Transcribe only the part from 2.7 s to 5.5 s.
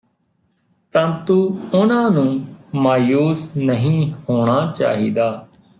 ਮਾਯੂਸ ਨਹੀਂ ਹੋਣਾ ਚਾਹੀਦਾ